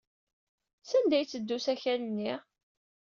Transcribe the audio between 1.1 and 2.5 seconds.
ay yetteddu usakal-nni?